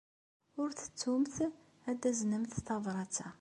[0.61, 1.35] Ur ttettumt
[1.89, 3.27] ad taznemt tabṛat-a.